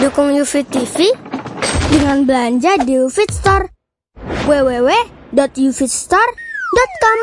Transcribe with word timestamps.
Dukung 0.00 0.32
UFIT 0.32 0.72
TV 0.72 1.12
dengan 1.92 2.24
belanja 2.24 2.80
di 2.88 2.96
UFIT 2.96 3.36
Store. 3.36 3.68
Www.ufitstore.com 4.48 7.18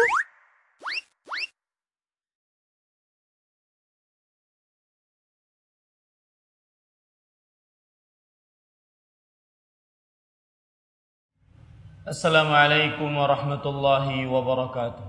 Assalamualaikum 12.05 13.09
warahmatullahi 13.09 14.29
wabarakatuh. 14.29 15.01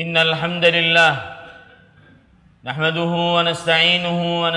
Innal 0.00 0.40
hamdalillah 0.40 1.36
nahmaduhu 2.64 3.36
wa 3.36 3.44
nasta'inuhu 3.44 4.48
wa 4.48 4.56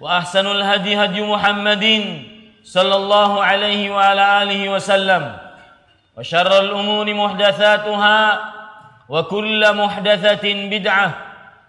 وأحسن 0.00 0.46
الهدي 0.46 1.04
هدي 1.04 1.22
محمد 1.22 1.84
صلى 2.64 2.96
الله 2.96 3.44
عليه 3.44 3.90
وعلى 3.90 4.42
آله 4.42 4.68
وسلم. 4.68 5.36
وشر 6.16 6.60
الأمور 6.60 7.14
محدثاتها 7.14 8.40
وكل 9.08 9.76
محدثة 9.76 10.44
بدعة 10.70 11.10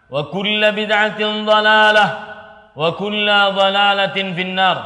وكل 0.10 0.72
بدعة 0.72 1.22
ضلالة 1.46 2.20
وكل 2.76 3.28
ضلالة 3.50 4.18
في 4.34 4.42
النار. 4.42 4.78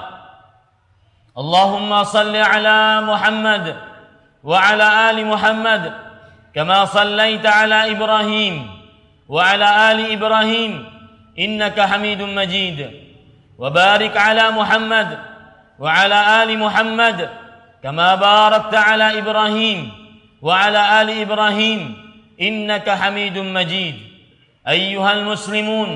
اللهم 1.38 2.04
صل 2.04 2.36
على 2.36 3.02
محمد 3.02 3.76
وعلى 4.44 5.10
آل 5.10 5.28
محمد 5.28 5.94
كما 6.56 6.86
صليت 6.86 7.46
على 7.46 7.92
إبراهيم 7.92 8.56
وعلى 9.30 9.92
آل 9.92 10.12
إبراهيم 10.12 10.72
إنك 11.40 11.80
حميد 11.82 12.22
مجيد. 12.22 13.03
وبارك 13.58 14.18
على 14.18 14.52
محمد 14.52 15.20
وعلى 15.80 16.44
ال 16.44 16.60
محمد 16.60 17.30
كما 17.84 18.16
باركت 18.16 18.76
على 18.76 19.20
إبراهيم 19.20 19.92
وعلى 20.42 21.02
ال 21.02 21.10
إبراهيم 21.22 21.82
انك 22.42 22.90
حميد 22.90 23.38
مجيد 23.38 23.96
ايها 24.68 25.14
المسلمون 25.14 25.90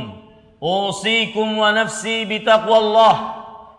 اوصيكم 0.64 1.58
ونفسي 1.58 2.26
بتقوى 2.26 2.78
الله 2.78 3.38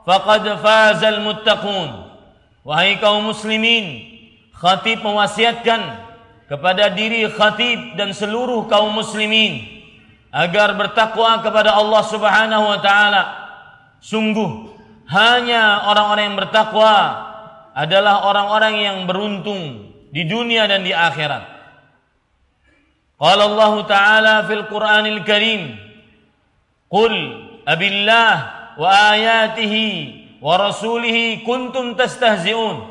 faqad 0.09 0.49
fazal 0.65 1.21
muttaqun 1.21 2.09
wahai 2.65 2.97
kaum 2.97 3.29
muslimin 3.29 4.09
khatib 4.57 5.05
mewasiatkan 5.05 5.85
kepada 6.49 6.89
diri 6.89 7.29
khatib 7.29 7.93
dan 8.01 8.17
seluruh 8.17 8.65
kaum 8.73 8.97
muslimin 8.97 9.69
agar 10.33 10.73
bertakwa 10.81 11.45
kepada 11.45 11.77
Allah 11.77 12.03
Subhanahu 12.09 12.65
wa 12.73 12.81
taala 12.81 13.23
Sungguh 13.99 14.71
hanya 15.09 15.89
orang-orang 15.89 16.25
yang 16.33 16.39
bertakwa 16.39 16.97
adalah 17.73 18.27
orang-orang 18.27 18.75
yang 18.83 18.97
beruntung 19.07 19.95
di 20.11 20.27
dunia 20.27 20.67
dan 20.67 20.83
di 20.83 20.93
akhirat. 20.93 21.59
Qala 23.19 23.43
Allah 23.51 23.75
Ta'ala 23.87 24.35
fil 24.47 24.65
Qur'anil 24.71 25.27
Karim 25.27 25.75
Qul 26.89 27.15
abillah 27.69 28.35
wa 28.81 28.89
ayatihi 29.13 29.89
wa 30.41 30.57
rasulihi 30.57 31.45
kuntum 31.45 31.93
tastahzi'un. 31.93 32.89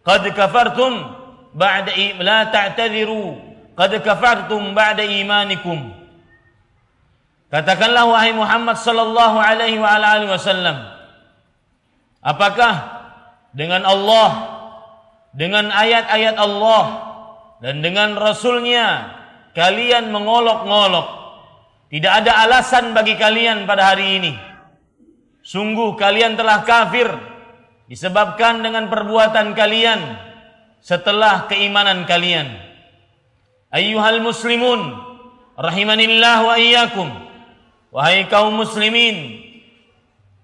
Qad 0.00 0.24
kafartum 0.32 1.12
ba'da 1.52 1.92
la 2.24 2.48
ta'tadiru. 2.48 3.36
Qad 3.76 3.92
kafartum 4.00 4.72
ba'da 4.72 5.04
imanikum. 5.04 5.92
Katakanlah 7.46 8.04
wahai 8.10 8.34
Muhammad 8.34 8.76
sallallahu 8.78 9.38
alaihi 9.38 9.78
wa 9.78 9.96
alihi 9.96 10.30
wasallam 10.30 10.82
Apakah 12.18 12.74
dengan 13.54 13.86
Allah 13.86 14.30
dengan 15.36 15.70
ayat-ayat 15.70 16.36
Allah 16.40 16.84
dan 17.62 17.84
dengan 17.84 18.18
rasulnya 18.18 19.14
kalian 19.54 20.10
mengolok-ngolok 20.10 21.06
tidak 21.92 22.12
ada 22.24 22.32
alasan 22.42 22.96
bagi 22.96 23.14
kalian 23.14 23.62
pada 23.68 23.94
hari 23.94 24.18
ini 24.18 24.32
Sungguh 25.46 25.94
kalian 25.94 26.34
telah 26.34 26.66
kafir 26.66 27.06
disebabkan 27.86 28.66
dengan 28.66 28.90
perbuatan 28.90 29.54
kalian 29.54 30.18
setelah 30.82 31.46
keimanan 31.46 32.02
kalian. 32.02 32.50
Ayyuhal 33.70 34.18
muslimun 34.26 34.98
rahimanillah 35.54 36.36
wa 36.42 36.54
iyyakum. 36.58 37.08
Wahai 37.94 38.26
kaum 38.28 38.54
muslimin 38.54 39.46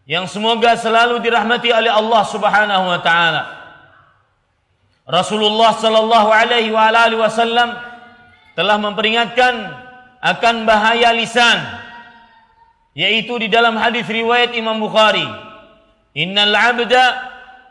yang 0.09 0.27
semoga 0.27 0.75
selalu 0.75 1.23
dirahmati 1.23 1.71
oleh 1.71 1.91
Allah 1.91 2.23
Subhanahu 2.27 2.85
wa 2.91 3.01
taala. 3.01 3.43
Rasulullah 5.07 5.75
sallallahu 5.75 6.31
alaihi 6.31 6.71
wasallam 7.19 7.75
telah 8.55 8.77
memperingatkan 8.79 9.55
akan 10.23 10.63
bahaya 10.63 11.11
lisan 11.11 11.59
yaitu 12.95 13.35
di 13.43 13.49
dalam 13.51 13.75
hadis 13.75 14.07
riwayat 14.07 14.55
Imam 14.55 14.79
Bukhari 14.79 15.27
innal 16.15 16.55
abda 16.55 17.05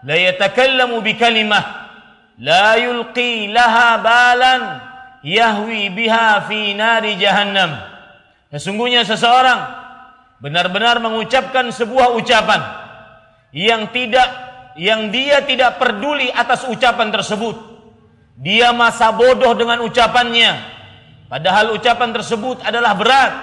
la 0.03 0.15
yatakallamu 0.17 1.00
bi 1.00 1.15
kalimah 1.15 1.63
la 2.41 2.75
yulqi 2.81 3.47
laha 3.53 4.01
balan 4.01 4.62
yahwi 5.21 5.94
biha 5.94 6.44
fi 6.50 6.74
nari 6.74 7.15
jahannam 7.21 7.90
sesungguhnya 8.51 9.07
seseorang 9.07 9.59
benar-benar 10.44 11.00
mengucapkan 11.00 11.71
sebuah 11.71 12.13
ucapan 12.19 12.62
yang 13.56 13.89
tidak 13.95 14.27
yang 14.80 15.12
dia 15.12 15.44
tidak 15.44 15.80
peduli 15.80 16.31
atas 16.31 16.63
ucapan 16.68 17.12
tersebut. 17.12 17.56
Dia 18.39 18.71
masa 18.71 19.12
bodoh 19.12 19.53
dengan 19.53 19.83
ucapannya. 19.83 20.51
Padahal 21.27 21.75
ucapan 21.75 22.09
tersebut 22.15 22.63
adalah 22.63 22.95
berat. 22.95 23.33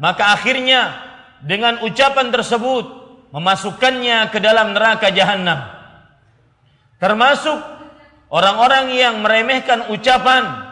Maka 0.00 0.32
akhirnya 0.32 0.96
dengan 1.40 1.80
ucapan 1.84 2.32
tersebut 2.32 2.84
memasukkannya 3.32 4.28
ke 4.32 4.38
dalam 4.38 4.76
neraka 4.76 5.08
jahanam. 5.12 5.64
Termasuk 7.00 7.58
orang-orang 8.28 8.92
yang 8.92 9.24
meremehkan 9.24 9.88
ucapan 9.88 10.68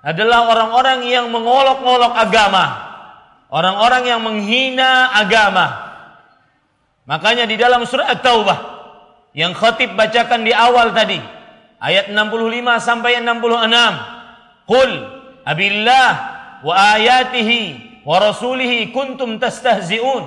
adalah 0.00 0.48
orang-orang 0.48 1.08
yang 1.08 1.28
mengolok-olok 1.28 2.12
agama, 2.16 2.89
orang-orang 3.50 4.02
yang 4.06 4.20
menghina 4.22 5.12
agama. 5.14 5.90
Makanya 7.04 7.44
di 7.50 7.58
dalam 7.58 7.82
surah 7.82 8.14
At-Taubah 8.14 8.58
yang 9.34 9.54
khatib 9.54 9.98
bacakan 9.98 10.46
di 10.46 10.54
awal 10.54 10.94
tadi, 10.94 11.18
ayat 11.82 12.14
65 12.14 12.78
sampai 12.78 13.18
66. 13.18 14.70
Qul 14.70 14.90
abillah 15.42 16.10
wa 16.62 16.74
ayatihi 16.94 17.62
wa 18.06 18.16
rasulihi 18.22 18.94
kuntum 18.94 19.42
tastahzi'un 19.42 20.24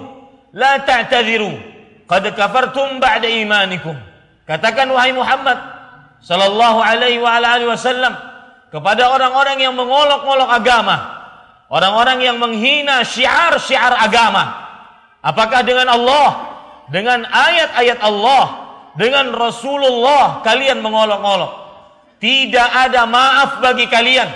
la 0.51 0.83
ta'tadhiru 0.83 1.55
qad 2.03 2.27
kafartum 2.35 2.99
ba'da 2.99 3.31
imanikum. 3.31 3.95
Katakan 4.43 4.91
wahai 4.91 5.15
Muhammad 5.15 5.55
sallallahu 6.19 6.83
alaihi 6.83 7.23
wa 7.23 7.39
alihi 7.39 7.71
wasallam 7.71 8.11
kepada 8.67 9.07
orang-orang 9.07 9.63
yang 9.63 9.71
mengolok-olok 9.77 10.49
agama, 10.51 11.22
orang-orang 11.73 12.21
yang 12.21 12.37
menghina 12.37 13.01
syiar-syiar 13.01 13.97
agama. 13.97 14.61
Apakah 15.25 15.65
dengan 15.65 15.89
Allah, 15.89 16.29
dengan 16.93 17.25
ayat-ayat 17.25 17.99
Allah, 18.05 18.45
dengan 18.93 19.33
Rasulullah 19.33 20.45
kalian 20.45 20.85
mengolok-olok? 20.85 21.65
Tidak 22.21 22.69
ada 22.69 23.09
maaf 23.09 23.57
bagi 23.59 23.89
kalian. 23.89 24.29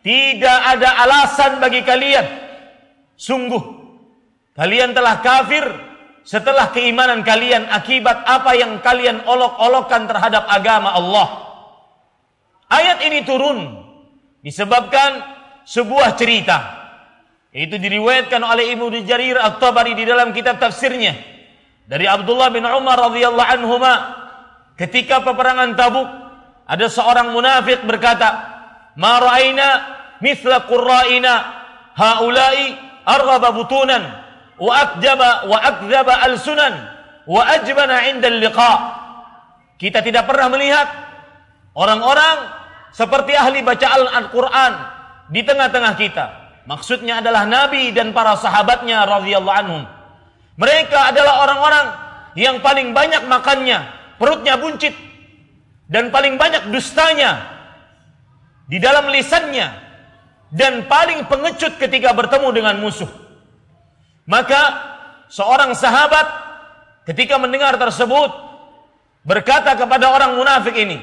Tidak 0.00 0.58
ada 0.64 1.04
alasan 1.04 1.60
bagi 1.60 1.84
kalian. 1.84 2.24
Sungguh 3.18 3.60
kalian 4.56 4.96
telah 4.96 5.20
kafir 5.20 5.68
setelah 6.24 6.72
keimanan 6.72 7.20
kalian 7.20 7.68
akibat 7.68 8.24
apa 8.24 8.56
yang 8.56 8.80
kalian 8.80 9.20
olok-olokkan 9.28 10.08
terhadap 10.08 10.48
agama 10.48 10.96
Allah. 10.96 11.28
Ayat 12.72 13.04
ini 13.04 13.20
turun 13.26 13.84
disebabkan 14.40 15.39
sebuah 15.70 16.18
cerita. 16.18 16.58
Itu 17.54 17.78
diriwayatkan 17.78 18.42
oleh 18.42 18.74
Ibnu 18.74 19.06
Jarir 19.06 19.38
At-Tabari 19.38 19.94
di 19.94 20.02
dalam 20.02 20.34
kitab 20.34 20.58
tafsirnya. 20.58 21.14
Dari 21.86 22.06
Abdullah 22.06 22.50
bin 22.50 22.66
Umar 22.66 22.98
radhiyallahu 23.10 23.50
anhuma 23.54 23.94
ketika 24.74 25.22
peperangan 25.22 25.74
Tabuk 25.78 26.06
ada 26.66 26.86
seorang 26.86 27.34
munafik 27.34 27.82
berkata, 27.82 28.28
"Ma 28.94 29.18
ra'aina 29.18 29.68
mithla 30.22 30.66
qurra'ina 30.70 31.32
haula'i 31.98 32.78
arghaba 33.02 33.50
butunan 33.50 34.02
wa 34.54 34.72
akjaba 34.78 35.50
wa 35.50 35.58
akdzaba 35.58 36.14
alsunan 36.30 36.74
wa 37.26 37.42
ajbana 37.50 38.06
'inda 38.06 38.30
liqa. 38.30 38.74
Kita 39.74 39.98
tidak 40.06 40.30
pernah 40.30 40.46
melihat 40.54 40.86
orang-orang 41.74 42.38
seperti 42.94 43.34
ahli 43.34 43.66
bacaan 43.66 44.06
Al-Qur'an 44.06 44.99
di 45.30 45.40
tengah-tengah 45.46 45.94
kita. 45.94 46.26
Maksudnya 46.66 47.22
adalah 47.22 47.46
Nabi 47.46 47.94
dan 47.94 48.12
para 48.12 48.36
sahabatnya 48.36 49.06
radhiyallahu 49.06 49.58
anhum. 49.64 49.82
Mereka 50.58 50.98
adalah 51.14 51.46
orang-orang 51.46 51.86
yang 52.36 52.60
paling 52.60 52.92
banyak 52.92 53.24
makannya, 53.24 53.80
perutnya 54.20 54.60
buncit 54.60 54.92
dan 55.88 56.12
paling 56.12 56.36
banyak 56.36 56.68
dustanya 56.68 57.42
di 58.68 58.78
dalam 58.78 59.08
lisannya 59.08 59.66
dan 60.54 60.84
paling 60.86 61.26
pengecut 61.26 61.78
ketika 61.80 62.14
bertemu 62.14 62.48
dengan 62.54 62.76
musuh. 62.78 63.08
Maka 64.28 64.60
seorang 65.26 65.74
sahabat 65.74 66.26
ketika 67.08 67.34
mendengar 67.40 67.74
tersebut 67.74 68.30
berkata 69.26 69.74
kepada 69.74 70.06
orang 70.12 70.38
munafik 70.38 70.76
ini, 70.76 71.02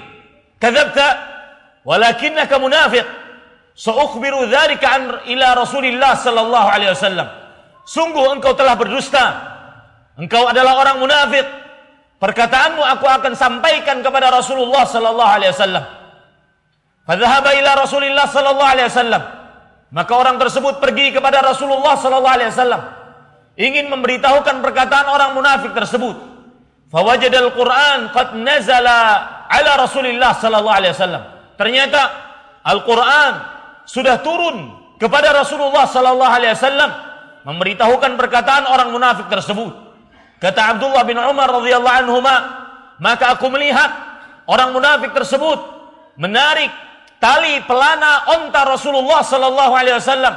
"Kadzabta 0.62 1.08
walakinnaka 1.84 2.56
munafiq." 2.56 3.27
Sa'ukhbiru 3.78 4.50
dzalika 4.50 4.88
an 4.90 5.02
ila 5.30 5.48
Rasulillah 5.54 6.18
sallallahu 6.18 6.68
alaihi 6.68 6.98
wasallam. 6.98 7.30
Sungguh 7.86 8.26
engkau 8.34 8.58
telah 8.58 8.74
berdusta. 8.74 9.26
Engkau 10.18 10.50
adalah 10.50 10.82
orang 10.82 10.98
munafik. 10.98 11.46
Perkataanmu 12.18 12.82
aku 12.82 13.06
akan 13.06 13.38
sampaikan 13.38 14.02
kepada 14.02 14.34
Rasulullah 14.34 14.82
sallallahu 14.82 15.30
alaihi 15.30 15.54
wasallam. 15.54 15.86
Fadhahaba 17.06 17.54
ila 17.54 17.72
Rasulillah 17.86 18.26
sallallahu 18.26 18.72
alaihi 18.74 18.90
wasallam. 18.90 19.24
Maka 19.94 20.12
orang 20.18 20.42
tersebut 20.42 20.82
pergi 20.82 21.14
kepada 21.14 21.46
Rasulullah 21.46 21.96
sallallahu 21.96 22.36
alaihi 22.36 22.52
wasallam 22.52 22.82
ingin 23.56 23.88
memberitahukan 23.94 24.60
perkataan 24.60 25.06
orang 25.06 25.38
munafik 25.38 25.72
tersebut. 25.78 26.18
Fawajadal 26.90 27.54
Quran 27.54 28.10
qad 28.10 28.34
nazala 28.42 29.00
ala 29.48 29.72
Rasulillah 29.86 30.34
sallallahu 30.34 30.78
alaihi 30.82 30.98
wasallam. 30.98 31.24
Ternyata 31.56 32.02
Al-Quran 32.68 33.57
sudah 33.88 34.20
turun 34.20 34.76
kepada 35.00 35.32
Rasulullah 35.32 35.88
sallallahu 35.88 36.34
alaihi 36.36 36.52
wasallam 36.52 36.92
memberitahukan 37.48 38.20
perkataan 38.20 38.68
orang 38.68 38.92
munafik 38.92 39.32
tersebut. 39.32 39.72
Kata 40.38 40.76
Abdullah 40.76 41.08
bin 41.08 41.16
Umar 41.18 41.50
radhiyallahu 41.50 41.98
anhu, 42.04 42.20
maka 43.00 43.40
aku 43.40 43.48
melihat 43.48 43.90
orang 44.46 44.76
munafik 44.76 45.16
tersebut 45.16 45.58
menarik 46.20 46.70
tali 47.18 47.64
pelana 47.64 48.38
onta 48.38 48.68
Rasulullah 48.68 49.24
sallallahu 49.24 49.74
alaihi 49.74 49.98
wasallam 49.98 50.36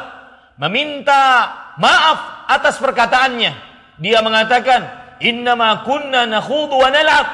meminta 0.56 1.50
maaf 1.76 2.47
atas 2.47 2.79
perkataannya. 2.79 3.52
Dia 4.00 4.25
mengatakan, 4.25 4.87
"Innama 5.20 5.85
kunna 5.85 6.25
nakhudu 6.25 6.81
wa 6.81 6.88
nal'ab." 6.88 7.26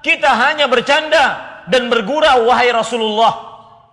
Kita 0.00 0.28
hanya 0.48 0.68
bercanda 0.68 1.24
dan 1.68 1.92
bergurau 1.92 2.48
wahai 2.48 2.72
Rasulullah. 2.72 3.32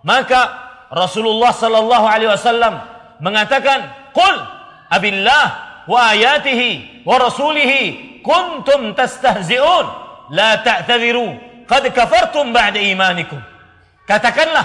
Maka 0.04 0.67
Rasulullah 0.88 1.52
sallallahu 1.52 2.06
alaihi 2.08 2.32
wasallam 2.32 2.80
mengatakan, 3.20 3.92
"Qul 4.16 4.36
abillah 4.88 5.46
wa 5.84 6.12
ayatihi 6.16 7.04
wa 7.04 7.20
rasulihi 7.20 8.20
kuntum 8.24 8.96
tastahzi'un 8.96 9.86
la 10.32 10.60
ta'tadhiru 10.64 11.36
qad 11.68 11.84
kafartum 11.92 12.56
ba'da 12.56 12.80
imanikum." 12.80 13.36
Katakanlah 14.08 14.64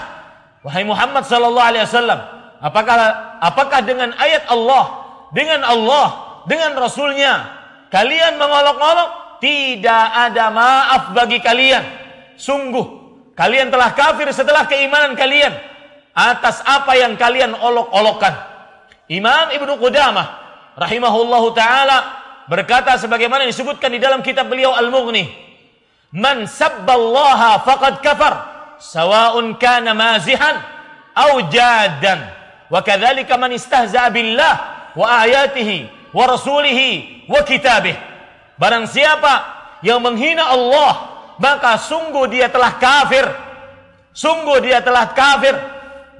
wahai 0.63 0.87
Muhammad 0.87 1.27
sallallahu 1.27 1.69
alaihi 1.75 1.83
wasallam, 1.83 2.19
apakah 2.63 2.95
apakah 3.43 3.83
dengan 3.83 4.15
ayat 4.15 4.47
Allah, 4.47 5.03
dengan 5.35 5.59
Allah, 5.67 6.07
dengan 6.47 6.71
rasulnya 6.79 7.51
kalian 7.91 8.39
mengolok-olok? 8.39 9.23
Tidak 9.43 10.05
ada 10.15 10.47
maaf 10.55 11.11
bagi 11.11 11.43
kalian. 11.43 11.83
Sungguh 12.39 13.03
kalian 13.35 13.67
telah 13.67 13.91
kafir 13.91 14.31
setelah 14.31 14.63
keimanan 14.71 15.19
kalian 15.19 15.51
atas 16.13 16.61
apa 16.61 16.93
yang 16.93 17.17
kalian 17.17 17.57
olok-olokkan. 17.57 18.37
Imam 19.09 19.49
Ibnu 19.49 19.81
Qudamah 19.81 20.39
rahimahullahu 20.77 21.51
taala 21.57 22.21
berkata 22.47 22.95
sebagaimana 23.01 23.43
disebutkan 23.49 23.89
di 23.91 23.99
dalam 23.99 24.21
kitab 24.21 24.47
beliau 24.47 24.71
Al-Mughni, 24.77 25.27
"Man 26.13 26.45
sabballaha 26.45 27.65
faqad 27.65 27.99
kafar, 28.05 28.33
sawa'un 28.77 29.57
kana 29.57 29.91
mazihan 29.97 30.61
aw 31.17 31.49
jaddan." 31.49 32.29
Wa 32.69 32.81
kadzalika 32.81 33.37
man 33.37 33.53
istahza'a 33.53 34.09
billah 34.13 34.55
wa 34.97 35.05
ayatihi 35.25 36.09
wa 36.13 36.23
rasulihi 36.29 37.25
wa 37.29 37.41
kitabih. 37.41 37.97
Barang 38.57 38.85
siapa 38.85 39.45
yang 39.81 39.99
menghina 39.99 40.45
Allah, 40.45 41.09
maka 41.41 41.81
sungguh 41.81 42.29
dia 42.29 42.47
telah 42.49 42.77
kafir. 42.77 43.25
Sungguh 44.13 44.61
dia 44.61 44.77
telah 44.77 45.09
kafir 45.09 45.72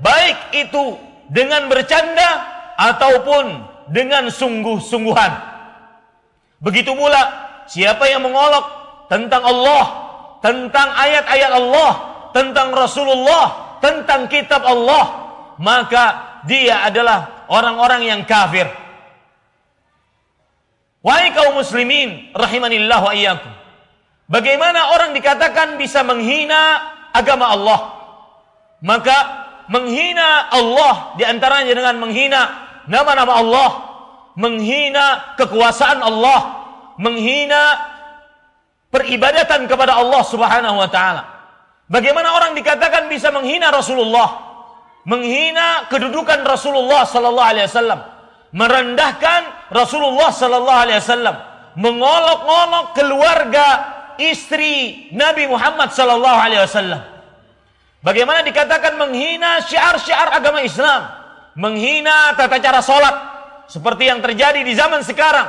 baik 0.03 0.38
itu 0.51 1.00
dengan 1.31 1.72
bercanda 1.72 2.29
ataupun 2.75 3.63
dengan 3.89 4.27
sungguh-sungguhan. 4.27 5.31
Begitu 6.60 6.91
pula 6.95 7.22
siapa 7.67 8.07
yang 8.07 8.24
mengolok 8.24 8.65
tentang 9.07 9.43
Allah, 9.43 9.86
tentang 10.39 10.88
ayat-ayat 10.95 11.51
Allah, 11.51 11.91
tentang 12.36 12.72
Rasulullah, 12.75 13.79
tentang 13.79 14.27
kitab 14.31 14.63
Allah, 14.63 15.05
maka 15.60 16.39
dia 16.48 16.83
adalah 16.88 17.48
orang-orang 17.51 18.07
yang 18.07 18.22
kafir. 18.24 18.67
Wahai 21.03 21.36
kaum 21.36 21.60
muslimin 21.60 22.31
rahimanillah 22.31 23.00
wa 23.03 23.12
iyyakum. 23.12 23.51
Bagaimana 24.31 24.95
orang 24.95 25.12
dikatakan 25.12 25.75
bisa 25.75 26.00
menghina 26.00 26.79
agama 27.12 27.51
Allah? 27.51 27.79
Maka 28.79 29.42
menghina 29.73 30.53
Allah 30.53 31.17
di 31.17 31.25
antaranya 31.25 31.73
dengan 31.73 31.97
menghina 31.97 32.41
nama-nama 32.85 33.41
Allah, 33.41 33.69
menghina 34.37 35.33
kekuasaan 35.33 35.97
Allah, 36.05 36.61
menghina 37.01 37.81
peribadatan 38.93 39.65
kepada 39.65 39.97
Allah 39.97 40.21
Subhanahu 40.21 40.77
wa 40.77 40.89
taala. 40.93 41.25
Bagaimana 41.89 42.37
orang 42.37 42.53
dikatakan 42.53 43.09
bisa 43.09 43.33
menghina 43.33 43.73
Rasulullah? 43.73 44.53
Menghina 45.09 45.89
kedudukan 45.89 46.45
Rasulullah 46.45 47.03
sallallahu 47.03 47.49
alaihi 47.49 47.67
wasallam, 47.67 47.99
merendahkan 48.53 49.41
Rasulullah 49.73 50.29
sallallahu 50.31 50.81
alaihi 50.85 51.01
wasallam, 51.01 51.35
mengolok-olok 51.75 52.85
keluarga 52.95 53.67
istri 54.21 55.09
Nabi 55.11 55.49
Muhammad 55.49 55.91
sallallahu 55.91 56.39
alaihi 56.39 56.63
wasallam. 56.63 57.12
Bagaimana 58.03 58.43
dikatakan 58.43 59.00
menghina 59.00 59.63
syiar-syiar 59.63 60.36
agama 60.36 60.60
Islam, 60.60 61.07
menghina 61.55 62.36
tata 62.36 62.60
cara 62.60 62.83
sholat, 62.83 63.15
seperti 63.72 64.12
yang 64.12 64.19
terjadi 64.19 64.60
di 64.60 64.75
zaman 64.75 65.07
sekarang. 65.07 65.48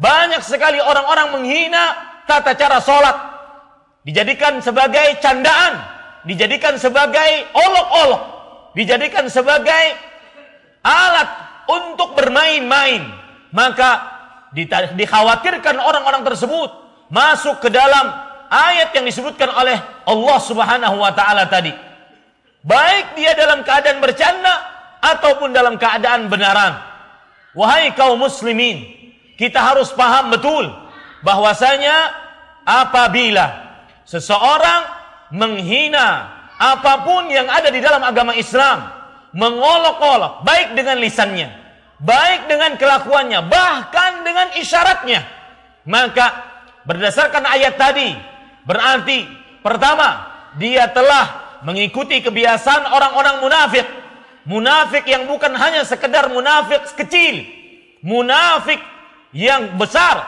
Banyak 0.00 0.40
sekali 0.40 0.80
orang-orang 0.80 1.36
menghina 1.36 1.92
tata 2.24 2.56
cara 2.56 2.80
sholat, 2.80 3.16
dijadikan 4.00 4.64
sebagai 4.64 5.20
candaan, 5.20 5.76
dijadikan 6.24 6.80
sebagai 6.80 7.52
olok-olok, 7.52 8.22
dijadikan 8.72 9.28
sebagai 9.28 9.84
alat 10.80 11.28
untuk 11.68 12.16
bermain-main, 12.16 13.12
maka 13.52 14.08
dikhawatirkan 14.96 15.76
orang-orang 15.76 16.24
tersebut 16.32 16.72
masuk 17.12 17.60
ke 17.60 17.68
dalam 17.68 18.23
ayat 18.54 18.94
yang 18.94 19.04
disebutkan 19.10 19.50
oleh 19.50 19.74
Allah 20.06 20.38
Subhanahu 20.38 20.96
wa 21.02 21.10
taala 21.10 21.50
tadi. 21.50 21.74
Baik 22.62 23.18
dia 23.18 23.34
dalam 23.34 23.66
keadaan 23.66 23.98
bercanda 23.98 24.54
ataupun 25.02 25.50
dalam 25.50 25.76
keadaan 25.76 26.30
benaran. 26.30 26.80
Wahai 27.52 27.92
kaum 27.92 28.18
muslimin, 28.18 28.86
kita 29.36 29.58
harus 29.60 29.92
paham 29.92 30.32
betul 30.32 30.70
bahwasanya 31.26 32.14
apabila 32.64 33.76
seseorang 34.08 34.82
menghina 35.34 36.32
apa 36.56 37.04
pun 37.04 37.28
yang 37.28 37.50
ada 37.50 37.68
di 37.68 37.82
dalam 37.82 38.00
agama 38.00 38.32
Islam, 38.32 38.90
mengolok-olok 39.34 40.46
baik 40.46 40.78
dengan 40.78 40.96
lisannya, 41.02 41.52
baik 42.00 42.48
dengan 42.48 42.78
kelakuannya, 42.80 43.44
bahkan 43.44 44.24
dengan 44.24 44.48
isyaratnya, 44.56 45.20
maka 45.84 46.26
berdasarkan 46.88 47.44
ayat 47.44 47.76
tadi 47.76 48.33
berarti 48.64 49.28
pertama 49.64 50.32
dia 50.60 50.88
telah 50.90 51.58
mengikuti 51.64 52.20
kebiasaan 52.20 52.92
orang-orang 52.92 53.40
munafik. 53.40 53.86
Munafik 54.44 55.08
yang 55.08 55.24
bukan 55.24 55.56
hanya 55.56 55.88
sekedar 55.88 56.28
munafik 56.28 56.84
kecil, 57.00 57.48
munafik 58.04 58.76
yang 59.32 59.80
besar 59.80 60.20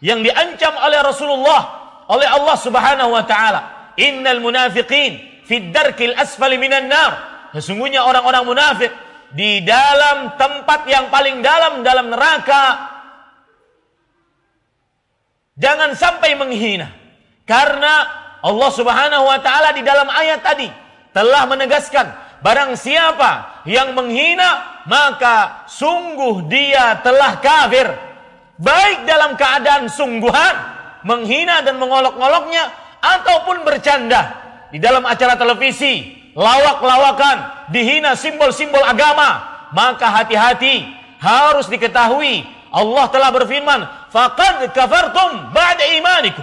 yang 0.00 0.24
diancam 0.24 0.72
oleh 0.80 1.04
Rasulullah 1.04 1.62
oleh 2.08 2.24
Allah 2.24 2.56
Subhanahu 2.56 3.12
wa 3.12 3.24
taala. 3.28 3.92
Innal 4.00 4.40
munafiqin 4.40 5.44
fi 5.44 5.68
darkil 5.68 6.16
asfali 6.16 6.56
minan 6.56 6.88
nar. 6.88 7.12
Sesungguhnya 7.52 8.02
orang-orang 8.08 8.44
munafik 8.48 8.92
di 9.36 9.60
dalam 9.62 10.32
tempat 10.40 10.88
yang 10.88 11.12
paling 11.12 11.44
dalam 11.44 11.84
dalam 11.84 12.08
neraka. 12.08 12.64
Jangan 15.60 15.92
sampai 15.94 16.34
menghina. 16.34 17.03
Karena 17.44 17.94
Allah 18.44 18.70
Subhanahu 18.72 19.24
wa 19.28 19.38
taala 19.40 19.72
di 19.76 19.84
dalam 19.84 20.08
ayat 20.08 20.40
tadi 20.40 20.68
telah 21.12 21.44
menegaskan 21.48 22.06
barang 22.40 22.76
siapa 22.76 23.64
yang 23.68 23.96
menghina 23.96 24.82
maka 24.84 25.64
sungguh 25.68 26.48
dia 26.48 27.00
telah 27.00 27.40
kafir. 27.40 27.88
Baik 28.54 29.08
dalam 29.08 29.34
keadaan 29.34 29.90
sungguhan 29.90 30.56
menghina 31.04 31.60
dan 31.64 31.76
mengolok-oloknya 31.80 32.70
ataupun 33.00 33.66
bercanda. 33.66 34.40
Di 34.72 34.82
dalam 34.82 35.06
acara 35.06 35.38
televisi 35.38 36.24
lawak-lawakan 36.34 37.70
dihina 37.70 38.18
simbol-simbol 38.18 38.82
agama 38.82 39.54
maka 39.70 40.10
hati-hati 40.10 40.82
harus 41.22 41.70
diketahui 41.70 42.42
Allah 42.74 43.06
telah 43.14 43.30
berfirman 43.30 43.80
faqad 44.10 44.66
kafartum 44.74 45.54
ba'da 45.54 45.84
imanikum 45.94 46.42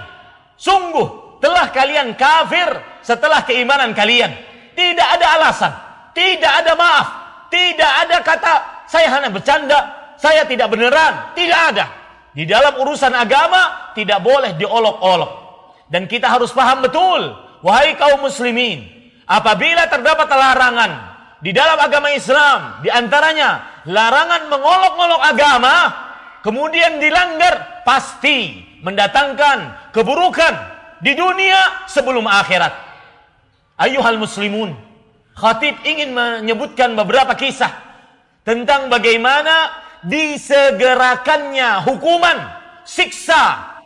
sungguh 0.61 1.41
telah 1.41 1.73
kalian 1.73 2.13
kafir 2.13 2.69
setelah 3.01 3.41
keimanan 3.41 3.97
kalian. 3.97 4.29
Tidak 4.77 5.07
ada 5.17 5.25
alasan, 5.41 5.73
tidak 6.13 6.53
ada 6.63 6.71
maaf, 6.77 7.07
tidak 7.49 7.91
ada 8.05 8.17
kata 8.21 8.53
saya 8.85 9.07
hanya 9.17 9.33
bercanda, 9.33 9.79
saya 10.21 10.45
tidak 10.45 10.69
beneran, 10.69 11.33
tidak 11.33 11.59
ada. 11.73 11.85
Di 12.31 12.47
dalam 12.47 12.79
urusan 12.79 13.11
agama 13.11 13.91
tidak 13.97 14.23
boleh 14.23 14.55
diolok-olok. 14.55 15.31
Dan 15.91 16.07
kita 16.07 16.31
harus 16.31 16.55
paham 16.55 16.87
betul, 16.87 17.35
wahai 17.59 17.99
kaum 17.99 18.23
muslimin, 18.23 18.87
apabila 19.27 19.91
terdapat 19.91 20.31
larangan 20.31 20.91
di 21.43 21.51
dalam 21.51 21.75
agama 21.75 22.15
Islam, 22.15 22.79
di 22.79 22.87
antaranya 22.87 23.83
larangan 23.83 24.47
mengolok-olok 24.47 25.19
agama, 25.19 25.75
kemudian 26.39 27.03
dilanggar, 27.03 27.83
pasti 27.83 28.70
mendatangkan 28.81 29.91
keburukan 29.93 30.53
di 31.01 31.17
dunia 31.17 31.87
sebelum 31.89 32.25
akhirat. 32.29 32.73
Ayuhal 33.81 34.21
muslimun, 34.21 34.77
khatib 35.33 35.73
ingin 35.81 36.13
menyebutkan 36.13 36.93
beberapa 36.93 37.33
kisah 37.33 37.73
tentang 38.45 38.89
bagaimana 38.89 39.73
disegerakannya 40.05 41.85
hukuman 41.85 42.37
siksa 42.85 43.77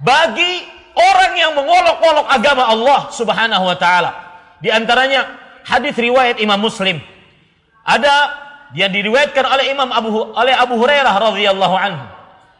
bagi 0.00 0.64
orang 0.96 1.32
yang 1.36 1.52
mengolok-olok 1.56 2.26
agama 2.28 2.64
Allah 2.68 3.00
Subhanahu 3.12 3.64
wa 3.68 3.76
taala. 3.76 4.10
Di 4.60 4.68
antaranya 4.72 5.28
hadis 5.64 5.96
riwayat 5.96 6.40
Imam 6.40 6.60
Muslim. 6.60 7.00
Ada 7.84 8.36
yang 8.76 8.92
diriwayatkan 8.92 9.44
oleh 9.44 9.72
Imam 9.72 9.88
Abu 9.88 10.08
oleh 10.36 10.54
Abu 10.56 10.76
Hurairah 10.76 11.14
radhiyallahu 11.16 11.76
anhu. 11.76 12.04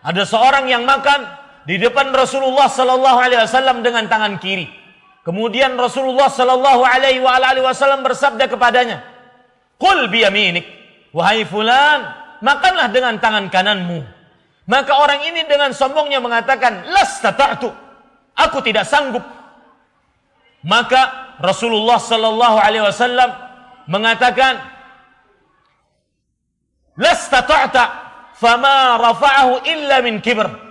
Ada 0.01 0.25
seorang 0.25 0.69
yang 0.69 0.89
makan 0.89 1.40
di 1.71 1.79
depan 1.79 2.11
Rasulullah 2.11 2.67
sallallahu 2.67 3.15
alaihi 3.15 3.47
wasallam 3.47 3.87
dengan 3.87 4.11
tangan 4.11 4.43
kiri. 4.43 4.67
Kemudian 5.23 5.79
Rasulullah 5.79 6.27
sallallahu 6.27 6.83
alaihi 6.83 7.23
wasallam 7.63 8.03
bersabda 8.03 8.51
kepadanya, 8.51 9.07
"Qul 9.79 10.11
bi 10.11 10.27
yaminik, 10.27 10.67
wahai 11.15 11.47
fulan, 11.47 12.11
makanlah 12.43 12.91
dengan 12.91 13.23
tangan 13.23 13.47
kananmu." 13.47 14.03
Maka 14.67 14.99
orang 14.99 15.23
ini 15.31 15.47
dengan 15.47 15.71
sombongnya 15.71 16.19
mengatakan, 16.19 16.91
"Lastata'tu." 16.91 17.71
Aku 18.35 18.59
tidak 18.67 18.83
sanggup. 18.91 19.23
Maka 20.67 21.35
Rasulullah 21.39 22.03
sallallahu 22.03 22.59
alaihi 22.59 22.83
wasallam 22.83 23.31
mengatakan, 23.87 24.59
"Lastata'ta 26.99 27.85
fama 28.35 28.99
rafa'ahu 28.99 29.71
illa 29.71 30.03
min 30.03 30.19
kibr." 30.19 30.70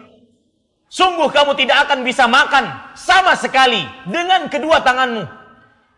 Sungguh 0.89 1.29
kamu 1.29 1.53
tidak 1.53 1.85
akan 1.85 2.01
bisa 2.01 2.25
makan 2.25 2.65
sama 2.97 3.37
sekali 3.37 3.85
dengan 4.09 4.49
kedua 4.49 4.81
tanganmu. 4.81 5.21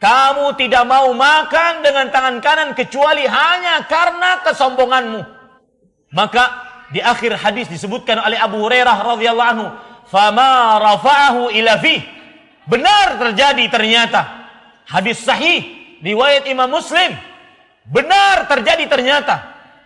Kamu 0.03 0.51
tidak 0.59 0.83
mau 0.83 1.15
makan 1.15 1.79
dengan 1.79 2.11
tangan 2.11 2.43
kanan 2.43 2.69
kecuali 2.75 3.23
hanya 3.23 3.87
karena 3.87 4.43
kesombonganmu. 4.43 5.21
Maka 6.11 6.43
di 6.91 6.99
akhir 6.99 7.39
hadis 7.39 7.71
disebutkan 7.71 8.19
oleh 8.19 8.35
Abu 8.35 8.59
Hurairah 8.59 9.15
radhiyallahu 9.15 9.51
anhu, 9.55 9.67
"Fama 10.11 10.75
rafa'ahu 10.83 11.55
ila 11.55 11.79
fi." 11.79 12.03
Benar 12.67 13.15
terjadi 13.15 13.63
ternyata. 13.71 14.21
Hadis 14.91 15.23
sahih 15.23 15.63
riwayat 16.03 16.43
Imam 16.51 16.67
Muslim. 16.67 17.15
Benar 17.87 18.51
terjadi 18.51 18.91
ternyata 18.91 19.39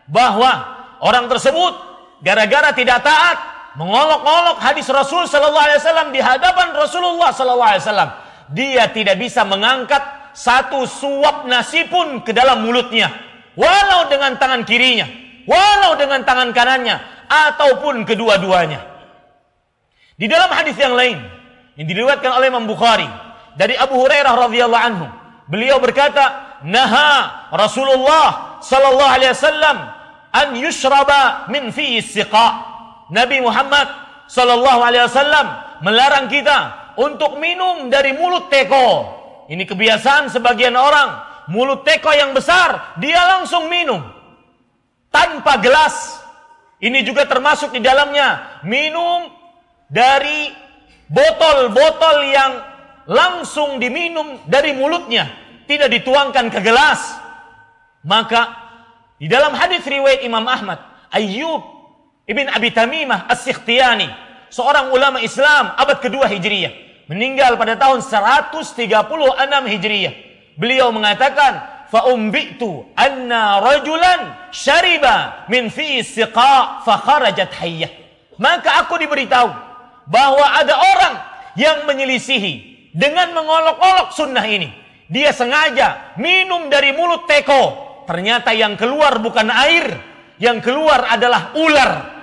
bahwa 0.09 0.65
orang 0.97 1.29
tersebut 1.29 1.77
gara-gara 2.25 2.73
tidak 2.73 3.05
taat 3.05 3.54
mengolok-olok 3.75 4.57
hadis 4.63 4.87
Rasul 4.87 5.27
sallallahu 5.27 5.65
alaihi 5.67 5.79
wasallam 5.83 6.09
di 6.15 6.19
hadapan 6.23 6.71
Rasulullah 6.75 7.29
sallallahu 7.35 7.71
alaihi 7.75 7.83
wasallam. 7.83 8.11
Dia 8.55 8.87
tidak 8.91 9.19
bisa 9.19 9.43
mengangkat 9.43 10.01
satu 10.35 10.87
suap 10.87 11.47
nasi 11.47 11.87
pun 11.87 12.23
ke 12.23 12.31
dalam 12.31 12.63
mulutnya, 12.63 13.11
walau 13.55 14.07
dengan 14.07 14.35
tangan 14.39 14.63
kirinya, 14.63 15.07
walau 15.47 15.95
dengan 15.99 16.23
tangan 16.23 16.51
kanannya 16.55 16.99
ataupun 17.27 18.03
kedua-duanya. 18.07 18.83
Di 20.15 20.27
dalam 20.31 20.47
hadis 20.51 20.75
yang 20.79 20.95
lain 20.95 21.19
yang 21.75 21.87
diriwayatkan 21.87 22.31
oleh 22.31 22.47
Imam 22.47 22.63
Bukhari 22.63 23.07
dari 23.59 23.75
Abu 23.75 23.99
Hurairah 23.99 24.33
radhiyallahu 24.47 24.85
anhu, 24.87 25.05
beliau 25.51 25.81
berkata, 25.83 26.59
"Naha 26.63 27.49
Rasulullah 27.51 28.59
sallallahu 28.63 29.11
alaihi 29.11 29.31
wasallam 29.35 29.77
an 30.31 30.47
yushraba 30.55 31.51
min 31.51 31.73
fi 31.75 31.99
siqa." 31.99 32.74
Nabi 33.09 33.37
Muhammad 33.41 33.87
Sallallahu 34.25 34.81
Alaihi 34.81 35.05
Wasallam 35.05 35.47
melarang 35.85 36.25
kita 36.25 36.93
untuk 36.97 37.37
minum 37.37 37.91
dari 37.93 38.15
mulut 38.15 38.49
teko. 38.49 39.13
Ini 39.45 39.61
kebiasaan 39.67 40.33
sebagian 40.33 40.73
orang. 40.73 41.37
Mulut 41.45 41.85
teko 41.85 42.09
yang 42.09 42.33
besar, 42.33 42.97
dia 42.97 43.21
langsung 43.37 43.69
minum. 43.69 44.01
Tanpa 45.13 45.61
gelas. 45.61 46.17
Ini 46.81 47.05
juga 47.05 47.29
termasuk 47.29 47.77
di 47.77 47.81
dalamnya. 47.85 48.61
Minum 48.65 49.29
dari 49.85 50.49
botol-botol 51.05 52.25
yang 52.25 52.51
langsung 53.05 53.77
diminum 53.77 54.41
dari 54.49 54.73
mulutnya. 54.73 55.29
Tidak 55.69 55.89
dituangkan 56.01 56.49
ke 56.49 56.59
gelas. 56.65 56.99
Maka 58.01 58.65
di 59.21 59.29
dalam 59.29 59.53
hadis 59.53 59.85
riwayat 59.85 60.25
Imam 60.25 60.45
Ahmad, 60.49 60.81
Ayyub 61.13 61.74
Ibn 62.25 62.49
Abi 62.49 62.73
Tamimah 62.73 63.29
As-Sikhtiyani, 63.29 64.09
seorang 64.49 64.89
ulama 64.89 65.21
Islam 65.21 65.77
abad 65.77 66.01
kedua 66.01 66.25
Hijriyah, 66.25 67.05
meninggal 67.05 67.53
pada 67.53 67.77
tahun 67.77 68.01
136 68.01 69.69
Hijriyah. 69.69 70.13
Beliau 70.57 70.89
mengatakan, 70.89 71.85
"Fa'umbitu 71.93 72.89
anna 72.97 73.61
rajulan 73.61 74.49
syariba 74.49 75.45
min 75.53 75.69
fi 75.69 76.01
siqa 76.01 76.81
fa 76.81 76.95
hayyah." 77.61 77.93
Maka 78.41 78.81
aku 78.81 78.97
diberitahu 78.97 79.49
bahwa 80.09 80.45
ada 80.49 80.81
orang 80.81 81.15
yang 81.53 81.85
menyelisihi, 81.85 82.89
dengan 82.95 83.35
mengolok-olok 83.35 84.15
sunnah 84.15 84.47
ini. 84.47 84.71
Dia 85.11 85.35
sengaja 85.35 86.17
minum 86.17 86.71
dari 86.71 86.95
mulut 86.95 87.27
teko. 87.27 87.85
Ternyata 88.07 88.55
yang 88.55 88.79
keluar 88.79 89.19
bukan 89.19 89.51
air, 89.51 89.99
yang 90.39 90.63
keluar 90.63 91.11
adalah 91.11 91.51
ular. 91.59 92.14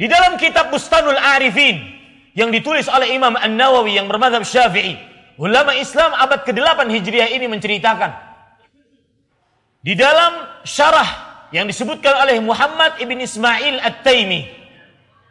Di 0.00 0.08
dalam 0.08 0.40
kitab 0.40 0.72
Bustanul 0.72 1.20
Arifin 1.20 1.76
yang 2.32 2.48
ditulis 2.48 2.88
oleh 2.88 3.12
Imam 3.12 3.36
An-Nawawi 3.36 4.00
yang 4.00 4.08
bermadhab 4.08 4.48
Syafi'i, 4.48 4.96
ulama 5.36 5.76
Islam 5.76 6.16
abad 6.16 6.40
ke-8 6.48 6.88
Hijriah 6.88 7.28
ini 7.36 7.44
menceritakan 7.52 8.08
di 9.84 9.92
dalam 9.92 10.64
syarah 10.64 11.08
yang 11.52 11.68
disebutkan 11.68 12.16
oleh 12.16 12.40
Muhammad 12.40 12.96
ibn 12.96 13.20
Ismail 13.20 13.76
At-Taimi 13.80 14.48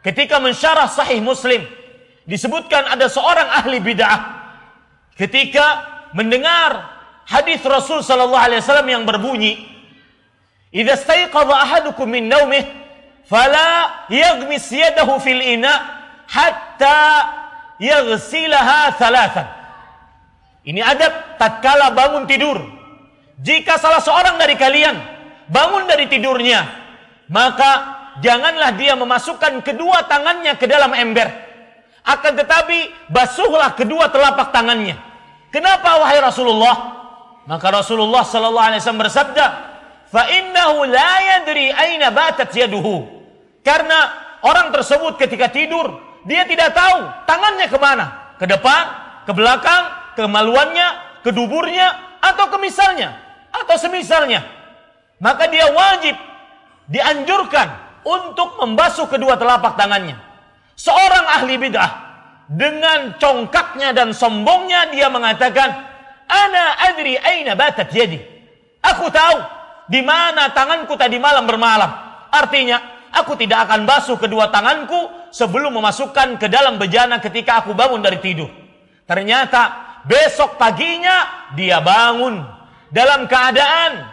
ketika 0.06 0.38
mensyarah 0.38 0.86
Sahih 0.86 1.18
Muslim 1.18 1.66
disebutkan 2.30 2.94
ada 2.94 3.10
seorang 3.10 3.50
ahli 3.50 3.82
bid'ah 3.82 4.18
ketika 5.18 5.82
mendengar 6.14 6.94
hadis 7.26 7.58
Rasul 7.66 8.06
sallallahu 8.06 8.38
alaihi 8.38 8.62
wasallam 8.62 8.86
yang 8.86 9.02
berbunyi 9.02 9.66
"Idza 10.70 10.94
staiqadha 10.94 11.58
ahadukum 11.58 12.06
min 12.06 12.30
naumih 12.30 12.79
fala 13.30 14.10
yaghmis 14.10 14.66
yadahu 14.74 15.22
fil 15.22 15.38
ina 15.38 15.70
hatta 16.26 16.98
yaghsilaha 17.78 18.98
thalathan." 18.98 19.46
Ini 20.66 20.82
adab 20.82 21.40
tatkala 21.40 21.94
bangun 21.94 22.26
tidur. 22.28 22.60
Jika 23.40 23.80
salah 23.80 24.04
seorang 24.04 24.36
dari 24.36 24.52
kalian 24.58 24.92
bangun 25.48 25.88
dari 25.88 26.04
tidurnya, 26.04 26.68
maka 27.32 27.96
janganlah 28.20 28.76
dia 28.76 28.92
memasukkan 28.92 29.64
kedua 29.64 30.04
tangannya 30.04 30.60
ke 30.60 30.68
dalam 30.68 30.92
ember. 30.92 31.30
Akan 32.04 32.36
tetapi 32.36 33.08
basuhlah 33.08 33.72
kedua 33.76 34.12
telapak 34.12 34.52
tangannya. 34.52 34.96
Kenapa 35.48 36.00
wahai 36.00 36.20
Rasulullah? 36.20 36.76
Maka 37.48 37.66
Rasulullah 37.72 38.22
sallallahu 38.22 38.68
alaihi 38.72 38.80
wasallam 38.84 39.04
bersabda, 39.04 39.46
"Fa 40.12 40.22
innahu 40.28 40.84
la 40.86 41.12
yadri 41.34 41.72
aina 41.72 42.12
batat 42.12 42.52
yaduhu." 42.52 43.19
Karena 43.60 43.98
orang 44.40 44.72
tersebut 44.72 45.20
ketika 45.20 45.52
tidur, 45.52 46.00
dia 46.24 46.44
tidak 46.48 46.72
tahu 46.72 46.98
tangannya 47.28 47.66
ke 47.68 47.78
mana. 47.80 48.06
Ke 48.40 48.48
depan, 48.48 48.84
ke 49.28 49.32
belakang, 49.36 49.84
ke 50.16 50.24
maluannya, 50.24 51.20
ke 51.20 51.30
duburnya, 51.32 52.18
atau 52.24 52.48
ke 52.48 52.56
misalnya, 52.60 53.16
atau 53.52 53.76
semisalnya 53.76 54.60
maka 55.20 55.46
dia 55.52 55.68
wajib 55.70 56.16
dianjurkan 56.88 57.68
untuk 58.02 58.56
membasuh 58.58 59.06
kedua 59.06 59.36
telapak 59.36 59.76
tangannya. 59.76 60.16
Seorang 60.74 61.28
ahli 61.38 61.60
bid'ah 61.60 61.90
dengan 62.48 63.14
congkaknya 63.20 63.92
dan 63.92 64.16
sombongnya 64.16 64.88
dia 64.88 65.12
mengatakan, 65.12 65.68
"Ana 66.24 66.80
adri 66.90 67.20
aina 67.20 67.52
batat 67.52 67.92
yadi." 67.92 68.18
Aku 68.80 69.12
tahu 69.12 69.44
di 69.92 70.00
mana 70.00 70.48
tanganku 70.56 70.96
tadi 70.96 71.20
malam 71.20 71.44
bermalam. 71.44 71.92
Artinya, 72.32 72.80
aku 73.14 73.36
tidak 73.38 73.68
akan 73.68 73.86
basuh 73.86 74.16
kedua 74.16 74.48
tanganku 74.48 75.30
sebelum 75.30 75.74
memasukkan 75.76 76.38
ke 76.38 76.46
dalam 76.50 76.78
bejana 76.78 77.18
ketika 77.22 77.62
aku 77.62 77.74
bangun 77.74 78.02
dari 78.02 78.18
tidur. 78.22 78.50
Ternyata 79.06 79.62
besok 80.06 80.56
paginya 80.56 81.50
dia 81.58 81.82
bangun. 81.82 82.42
Dalam 82.90 83.30
keadaan 83.30 84.06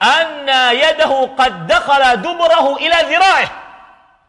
anna 0.00 0.76
yadahu 0.76 1.32
qad 1.36 1.68
dakhala 1.68 2.20
duburahu 2.20 2.76
ila 2.80 3.00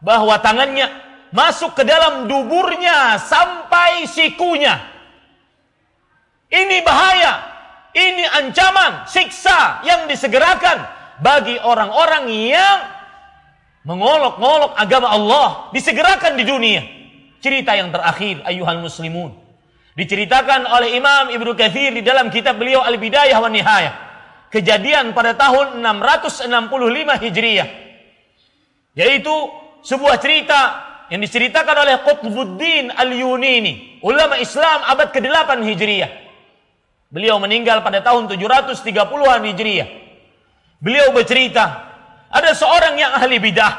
bahwa 0.00 0.34
tangannya 0.40 0.88
masuk 1.32 1.72
ke 1.72 1.82
dalam 1.84 2.28
duburnya 2.28 3.16
sampai 3.20 4.04
sikunya. 4.04 4.80
Ini 6.52 6.84
bahaya. 6.84 7.52
Ini 7.92 8.24
ancaman 8.40 9.04
siksa 9.04 9.84
yang 9.84 10.08
disegerakan 10.08 10.80
bagi 11.20 11.60
orang-orang 11.60 12.24
yang 12.32 12.78
mengolok-olok 13.82 14.78
agama 14.78 15.10
Allah 15.10 15.48
disegerakan 15.74 16.38
di 16.38 16.44
dunia 16.46 16.82
cerita 17.42 17.74
yang 17.74 17.90
terakhir 17.90 18.42
ayuhan 18.46 18.78
muslimun 18.78 19.34
diceritakan 19.98 20.64
oleh 20.70 20.96
Imam 20.96 21.34
Ibnu 21.34 21.52
Katsir 21.58 21.90
di 21.92 22.00
dalam 22.00 22.30
kitab 22.30 22.56
beliau 22.56 22.80
Al-Bidayah 22.80 23.38
wa 23.42 23.50
Nihayah 23.50 24.12
kejadian 24.52 25.16
pada 25.16 25.32
tahun 25.32 25.80
665 25.80 27.24
Hijriah. 27.24 27.68
Yaitu 28.92 29.32
sebuah 29.80 30.20
cerita 30.20 30.60
yang 31.08 31.24
diceritakan 31.24 31.76
oleh 31.88 31.96
Qutbuddin 32.04 32.92
Al-Yunini, 32.92 34.04
ulama 34.04 34.36
Islam 34.36 34.84
abad 34.84 35.08
ke-8 35.08 35.64
Hijriah. 35.64 36.12
Beliau 37.08 37.40
meninggal 37.40 37.80
pada 37.80 38.04
tahun 38.04 38.28
730-an 38.28 39.40
Hijriah. 39.48 39.88
Beliau 40.84 41.12
bercerita, 41.16 41.91
ada 42.32 42.56
seorang 42.56 42.96
yang 42.96 43.12
ahli 43.12 43.36
bidah, 43.36 43.72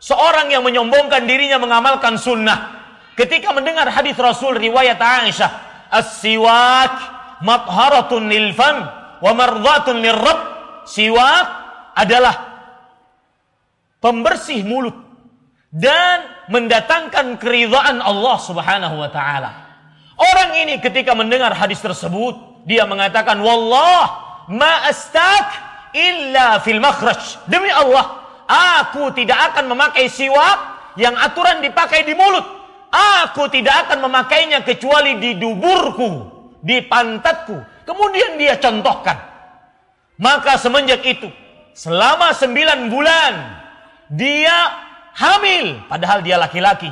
seorang 0.00 0.48
yang 0.48 0.64
menyombongkan 0.64 1.28
dirinya 1.28 1.60
mengamalkan 1.60 2.16
sunnah. 2.16 2.80
Ketika 3.12 3.52
mendengar 3.52 3.84
hadis 3.92 4.16
Rasul 4.16 4.56
riwayat 4.56 4.96
Aisyah, 4.96 5.50
as-siwak 5.92 6.96
matharatun 7.44 8.32
lil 8.32 8.56
fam 8.56 8.88
wa 9.20 9.32
mardhatun 9.36 10.00
lirrabb 10.00 10.40
siwak 10.88 11.46
adalah 11.92 12.34
pembersih 14.00 14.64
mulut 14.64 14.96
dan 15.68 16.24
mendatangkan 16.48 17.36
keridhaan 17.36 18.00
Allah 18.00 18.36
Subhanahu 18.40 18.96
wa 18.96 19.10
taala. 19.12 19.50
Orang 20.16 20.56
ini 20.56 20.80
ketika 20.80 21.12
mendengar 21.12 21.52
hadis 21.52 21.84
tersebut, 21.84 22.64
dia 22.64 22.88
mengatakan, 22.88 23.40
"Wallah, 23.44 24.04
ma 24.48 24.88
astak 24.88 25.69
illa 25.94 26.60
fil 26.62 26.82
makhraj." 26.82 27.42
Demi 27.46 27.70
Allah, 27.70 28.22
aku 28.46 29.14
tidak 29.14 29.54
akan 29.54 29.70
memakai 29.70 30.06
siwak 30.10 30.92
yang 30.98 31.14
aturan 31.14 31.62
dipakai 31.62 32.02
di 32.02 32.14
mulut. 32.16 32.44
Aku 32.90 33.46
tidak 33.46 33.86
akan 33.86 34.10
memakainya 34.10 34.66
kecuali 34.66 35.22
di 35.22 35.38
duburku, 35.38 36.26
di 36.58 36.82
pantatku, 36.82 37.70
Kemudian 37.90 38.38
dia 38.38 38.54
contohkan. 38.54 39.18
Maka 40.22 40.54
semenjak 40.62 41.02
itu, 41.02 41.26
selama 41.74 42.30
sembilan 42.30 42.86
bulan, 42.86 43.32
dia 44.14 44.56
hamil. 45.18 45.90
Padahal 45.90 46.22
dia 46.22 46.38
laki-laki. 46.38 46.86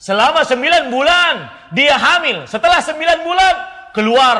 Selama 0.00 0.40
sembilan 0.40 0.88
bulan, 0.88 1.34
dia 1.76 1.92
hamil. 1.92 2.48
Setelah 2.48 2.80
sembilan 2.80 3.18
bulan, 3.20 3.54
keluar 3.92 4.38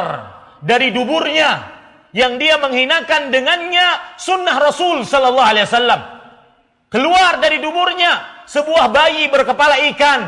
dari 0.64 0.88
duburnya 0.88 1.79
yang 2.10 2.38
dia 2.42 2.58
menghinakan 2.58 3.30
dengannya 3.30 4.18
sunnah 4.18 4.58
Rasul 4.58 5.06
Sallallahu 5.06 5.50
Alaihi 5.50 5.66
Wasallam. 5.66 6.00
Keluar 6.90 7.38
dari 7.38 7.62
duburnya 7.62 8.44
sebuah 8.50 8.90
bayi 8.90 9.30
berkepala 9.30 9.78
ikan. 9.94 10.20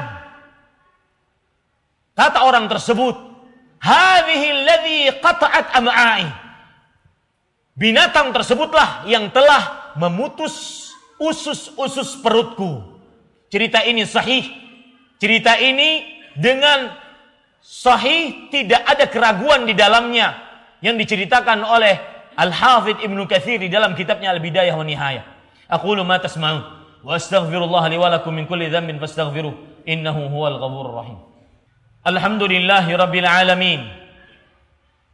Kata 2.14 2.46
orang 2.46 2.70
tersebut, 2.70 3.18
Hadhihi 3.82 5.18
qata'at 5.18 5.74
am'ai. 5.74 6.30
Binatang 7.74 8.30
tersebutlah 8.30 9.02
yang 9.10 9.34
telah 9.34 9.90
memutus 9.98 10.86
usus-usus 11.18 12.22
perutku. 12.22 13.00
Cerita 13.50 13.82
ini 13.82 14.06
sahih. 14.06 14.46
Cerita 15.18 15.58
ini 15.58 16.06
dengan 16.38 16.94
sahih 17.58 18.50
tidak 18.54 18.86
ada 18.86 19.06
keraguan 19.10 19.66
di 19.66 19.74
dalamnya 19.74 20.41
yang 20.81 20.95
diceritakan 20.95 21.65
oleh 21.65 21.97
Al-Hafidh 22.37 23.01
Ibnu 23.01 23.25
Katsir 23.25 23.57
di 23.57 23.69
dalam 23.69 23.97
kitabnya 23.97 24.29
Al-Bidayah 24.33 24.77
wa 24.77 24.85
Nihayah. 24.85 25.25
Aku 25.67 25.97
ma 26.05 26.21
tasma'un 26.21 26.61
wa 27.01 27.11
astaghfirullah 27.17 27.83
li 27.89 27.97
wa 27.97 28.13
lakum 28.13 28.31
min 28.31 28.45
kulli 28.45 28.69
dhanbin 28.69 29.01
fastaghfiruh 29.01 29.83
innahu 29.89 30.29
huwal 30.29 30.57
ghafurur 30.61 30.95
rahim. 31.01 31.19
الحمد 32.07 32.43
لله 32.43 32.87
رب 32.87 33.15
العالمين 33.15 33.81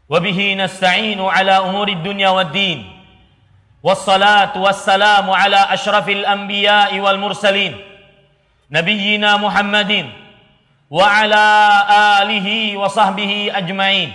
وبه 0.09 0.39
نستعين 0.53 1.21
على 1.21 1.57
امور 1.57 1.87
الدنيا 1.87 2.29
والدين 2.29 2.79
والصلاه 3.83 4.53
والسلام 4.53 5.25
على 5.29 5.57
اشرف 5.73 6.09
الانبياء 6.09 6.99
والمرسلين 6.99 7.73
نبينا 8.71 9.37
محمد 9.37 10.09
وعلى 10.89 11.45
اله 12.21 12.77
وصحبه 12.77 13.51
اجمعين 13.55 14.09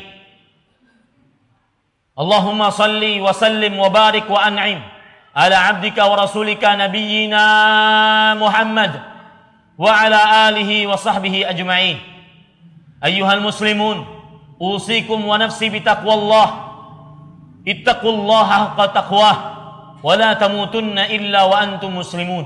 اللهم 2.13 2.69
صل 2.69 3.04
وسلم 3.21 3.73
وبارك 3.80 4.30
وأنعم 4.30 4.80
على 5.36 5.56
عبدك 5.56 5.97
ورسولك 5.97 6.62
نبينا 6.62 7.43
محمد 8.34 9.02
وعلى 9.78 10.49
آله 10.49 10.88
وصحبه 10.88 11.49
أجمعين. 11.49 11.97
أيها 13.06 13.34
المسلمون 13.34 14.06
أوصيكم 14.62 15.26
ونفسي 15.26 15.69
بتقوى 15.69 16.13
الله. 16.13 16.47
اتقوا 17.67 18.12
الله 18.13 18.47
حق 18.52 18.86
تقواه 18.86 19.38
ولا 20.04 20.34
تموتن 20.34 20.99
إلا 20.99 21.43
وأنتم 21.43 21.97
مسلمون. 21.97 22.45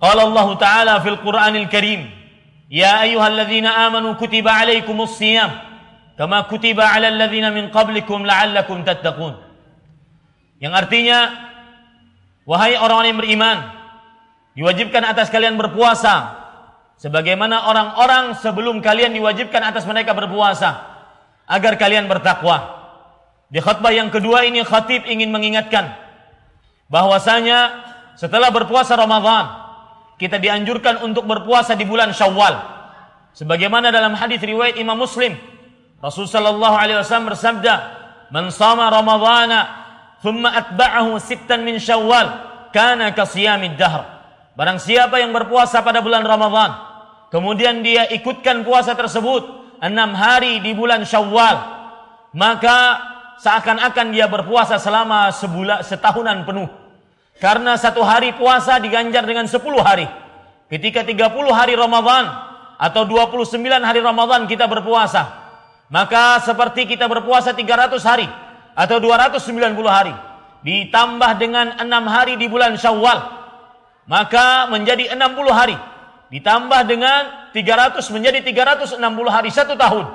قال 0.00 0.18
الله 0.20 0.54
تعالى 0.54 1.00
في 1.00 1.08
القرآن 1.08 1.56
الكريم 1.56 2.20
Ya 2.70 3.02
ayyuhalladzina 3.02 3.76
amanu 3.90 4.14
kutiba 4.14 4.54
alaikumus 4.54 5.18
siyam 5.18 5.50
kama 6.20 6.44
kutiba 6.52 6.84
'alal 6.84 7.16
ladzina 7.16 7.48
min 7.48 7.72
qablikum 7.72 8.28
la'allakum 8.28 8.84
tattaqun. 8.84 9.40
Yang 10.60 10.72
artinya 10.76 11.18
wahai 12.44 12.76
orang-orang 12.76 13.16
yang 13.16 13.20
beriman, 13.24 13.58
diwajibkan 14.52 15.00
atas 15.00 15.32
kalian 15.32 15.56
berpuasa 15.56 16.36
sebagaimana 17.00 17.72
orang-orang 17.72 18.36
sebelum 18.36 18.84
kalian 18.84 19.16
diwajibkan 19.16 19.64
atas 19.64 19.88
mereka 19.88 20.12
berpuasa 20.12 20.84
agar 21.48 21.80
kalian 21.80 22.04
bertakwa. 22.04 22.68
Di 23.48 23.64
khutbah 23.64 23.88
yang 23.88 24.12
kedua 24.12 24.44
ini 24.44 24.60
khatib 24.60 25.08
ingin 25.08 25.32
mengingatkan 25.32 25.96
bahwasanya 26.92 27.80
setelah 28.20 28.52
berpuasa 28.52 28.92
Ramadan 28.92 29.56
kita 30.20 30.36
dianjurkan 30.36 31.00
untuk 31.00 31.24
berpuasa 31.24 31.72
di 31.72 31.88
bulan 31.88 32.12
Syawal. 32.12 32.60
Sebagaimana 33.32 33.88
dalam 33.88 34.12
hadis 34.12 34.44
riwayat 34.44 34.76
Imam 34.76 35.00
Muslim, 35.00 35.32
Rasul 36.00 36.24
sallallahu 36.24 36.76
alaihi 36.80 36.96
wasallam 36.96 37.28
bersabda, 37.28 37.74
"Man 38.32 38.48
shama 38.48 38.88
Ramadhana 38.88 39.60
thumma 40.24 40.48
atba'ahu 40.56 41.20
sittan 41.20 41.60
min 41.60 41.76
Syawal, 41.76 42.32
kana 42.72 43.12
kasiyamid 43.12 43.76
dahr." 43.76 44.08
Barang 44.56 44.80
siapa 44.80 45.20
yang 45.20 45.36
berpuasa 45.36 45.84
pada 45.84 46.00
bulan 46.00 46.24
Ramadan, 46.24 46.72
kemudian 47.28 47.84
dia 47.84 48.08
ikutkan 48.08 48.64
puasa 48.64 48.96
tersebut 48.96 49.44
enam 49.84 50.16
hari 50.16 50.64
di 50.64 50.72
bulan 50.72 51.04
Syawal, 51.04 51.56
maka 52.32 53.00
seakan-akan 53.40 54.06
dia 54.12 54.24
berpuasa 54.24 54.80
selama 54.80 55.28
sebulan 55.36 55.84
setahunan 55.84 56.48
penuh. 56.48 56.68
Karena 57.40 57.76
satu 57.80 58.04
hari 58.04 58.36
puasa 58.36 58.76
diganjar 58.76 59.24
dengan 59.24 59.48
10 59.48 59.80
hari. 59.80 60.04
Ketika 60.68 61.00
30 61.00 61.56
hari 61.56 61.72
Ramadan 61.72 62.28
atau 62.76 63.08
29 63.08 63.80
hari 63.80 64.04
Ramadan 64.04 64.44
kita 64.44 64.68
berpuasa, 64.68 65.39
maka 65.90 66.38
seperti 66.46 66.86
kita 66.86 67.10
berpuasa 67.10 67.50
300 67.50 67.98
hari 68.06 68.30
atau 68.78 68.96
290 69.02 69.74
hari 69.90 70.14
ditambah 70.62 71.30
dengan 71.36 71.76
6 71.82 71.84
hari 72.06 72.38
di 72.38 72.46
bulan 72.46 72.78
Syawal, 72.78 73.18
maka 74.06 74.70
menjadi 74.70 75.12
60 75.12 75.50
hari 75.50 75.76
ditambah 76.30 76.80
dengan 76.86 77.50
300 77.50 78.06
menjadi 78.14 78.38
360 78.46 79.02
hari 79.28 79.50
satu 79.50 79.74
tahun. 79.74 80.06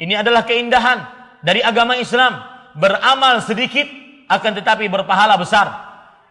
Ini 0.00 0.24
adalah 0.24 0.48
keindahan 0.48 0.98
dari 1.44 1.60
agama 1.60 2.00
Islam, 2.00 2.40
beramal 2.72 3.44
sedikit 3.44 3.84
akan 4.32 4.52
tetapi 4.56 4.88
berpahala 4.88 5.36
besar. 5.36 5.66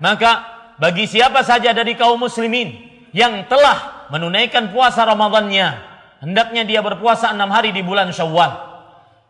Maka 0.02 0.44
bagi 0.82 1.06
siapa 1.06 1.46
saja 1.46 1.72
dari 1.72 1.94
kaum 1.94 2.20
muslimin 2.20 2.76
yang 3.16 3.48
telah 3.48 4.10
menunaikan 4.12 4.74
puasa 4.74 5.08
Ramadannya, 5.08 5.95
hendaknya 6.24 6.64
dia 6.68 6.80
berpuasa 6.84 7.32
enam 7.32 7.52
hari 7.52 7.76
di 7.76 7.82
bulan 7.82 8.12
Syawal. 8.12 8.76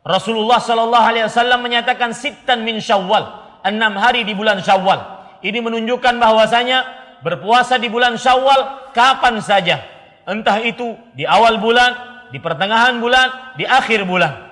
Rasulullah 0.06 0.62
Shallallahu 0.62 1.06
Alaihi 1.06 1.26
Wasallam 1.26 1.66
menyatakan 1.66 2.14
sitan 2.14 2.62
min 2.62 2.78
Syawal, 2.78 3.26
enam 3.66 3.98
hari 3.98 4.22
di 4.22 4.38
bulan 4.38 4.62
Syawal. 4.62 5.02
Ini 5.42 5.62
menunjukkan 5.62 6.22
bahwasanya 6.22 6.86
berpuasa 7.26 7.82
di 7.82 7.90
bulan 7.90 8.18
Syawal 8.22 8.94
kapan 8.94 9.42
saja, 9.42 9.82
entah 10.30 10.62
itu 10.62 10.94
di 11.18 11.26
awal 11.26 11.58
bulan, 11.58 11.94
di 12.30 12.38
pertengahan 12.38 13.02
bulan, 13.02 13.58
di 13.58 13.66
akhir 13.66 14.06
bulan. 14.06 14.46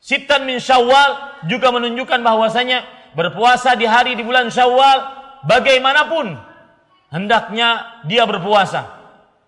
Sitan 0.00 0.48
min 0.48 0.60
Syawal 0.60 1.44
juga 1.48 1.72
menunjukkan 1.72 2.20
bahwasanya 2.20 2.84
berpuasa 3.16 3.76
di 3.76 3.84
hari 3.84 4.16
di 4.16 4.24
bulan 4.24 4.48
Syawal 4.48 5.24
bagaimanapun 5.44 6.36
hendaknya 7.12 8.00
dia 8.08 8.26
berpuasa. 8.26 8.90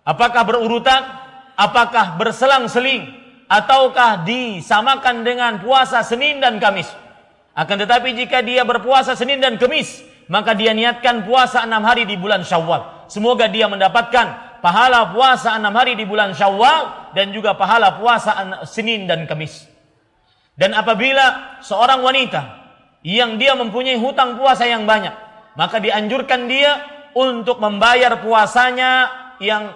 Apakah 0.07 0.47
berurutan? 0.47 1.16
Apakah 1.57 2.21
berselang-seling? 2.21 3.25
Ataukah 3.49 4.27
disamakan 4.27 5.25
dengan 5.25 5.57
puasa 5.57 6.05
Senin 6.05 6.37
dan 6.37 6.61
Kamis? 6.61 6.85
Akan 7.57 7.81
tetapi 7.81 8.13
jika 8.13 8.45
dia 8.45 8.61
berpuasa 8.61 9.17
Senin 9.17 9.41
dan 9.41 9.57
Kamis, 9.57 10.05
maka 10.29 10.53
dia 10.53 10.77
niatkan 10.77 11.25
puasa 11.25 11.65
enam 11.65 11.81
hari 11.81 12.05
di 12.05 12.13
bulan 12.13 12.45
Syawal. 12.45 13.09
Semoga 13.09 13.49
dia 13.49 13.65
mendapatkan 13.65 14.59
pahala 14.61 15.09
puasa 15.09 15.57
enam 15.57 15.73
hari 15.73 15.97
di 15.97 16.05
bulan 16.05 16.37
Syawal 16.37 17.09
dan 17.17 17.33
juga 17.33 17.57
pahala 17.57 17.97
puasa 17.97 18.61
Senin 18.69 19.09
dan 19.09 19.25
Kamis. 19.25 19.65
Dan 20.53 20.77
apabila 20.77 21.57
seorang 21.65 22.05
wanita 22.05 22.41
yang 23.01 23.41
dia 23.41 23.57
mempunyai 23.57 23.97
hutang 23.97 24.37
puasa 24.37 24.69
yang 24.69 24.85
banyak, 24.85 25.15
maka 25.57 25.81
dianjurkan 25.81 26.45
dia 26.45 26.85
untuk 27.17 27.57
membayar 27.57 28.21
puasanya 28.21 29.09
yang 29.41 29.73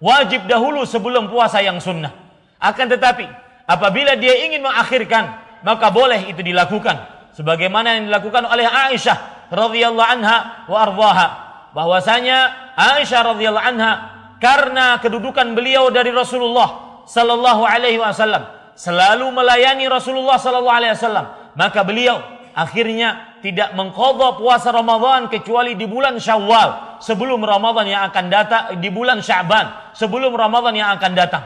wajib 0.00 0.44
dahulu 0.48 0.84
sebelum 0.84 1.28
puasa 1.28 1.60
yang 1.64 1.80
sunnah. 1.80 2.12
Akan 2.56 2.88
tetapi, 2.88 3.28
apabila 3.68 4.16
dia 4.16 4.46
ingin 4.48 4.64
mengakhirkan, 4.64 5.36
maka 5.64 5.92
boleh 5.92 6.28
itu 6.28 6.40
dilakukan. 6.40 7.16
Sebagaimana 7.36 8.00
yang 8.00 8.08
dilakukan 8.08 8.48
oleh 8.48 8.64
Aisyah 8.64 9.50
radhiyallahu 9.52 10.08
anha 10.08 10.66
wa 10.66 10.78
ardhaha. 10.80 11.28
Bahwasanya 11.76 12.72
Aisyah 12.76 13.36
radhiyallahu 13.36 13.66
anha 13.76 13.92
karena 14.40 14.96
kedudukan 15.00 15.52
beliau 15.52 15.92
dari 15.92 16.08
Rasulullah 16.12 17.00
sallallahu 17.04 17.62
alaihi 17.64 18.00
wasallam 18.00 18.72
selalu 18.72 19.28
melayani 19.32 19.84
Rasulullah 19.88 20.40
sallallahu 20.40 20.76
alaihi 20.80 20.96
wasallam, 20.96 21.26
maka 21.56 21.84
beliau 21.84 22.20
akhirnya 22.56 23.36
tidak 23.44 23.76
mengkodok 23.76 24.40
puasa 24.40 24.72
Ramadan 24.72 25.28
kecuali 25.28 25.76
di 25.76 25.84
bulan 25.84 26.16
Syawal 26.16 27.00
sebelum 27.04 27.44
Ramadan 27.44 27.84
yang 27.84 28.02
akan 28.08 28.24
datang 28.32 28.62
di 28.80 28.88
bulan 28.88 29.20
Syaban 29.20 29.85
sebelum 29.96 30.36
Ramadan 30.36 30.76
yang 30.76 30.92
akan 30.94 31.12
datang. 31.16 31.44